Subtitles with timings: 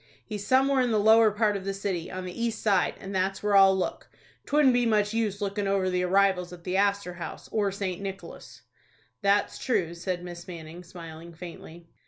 [0.25, 3.43] He's somewhere in the lower part of the city, on the east side, and that's
[3.43, 4.09] where I'll look.
[4.47, 8.01] 'Twouldn't be much use lookin' over the arrivals at the Astor House, or St.
[8.01, 8.63] Nicholas."
[9.21, 11.85] "That's true," said Miss Manning, smiling faintly.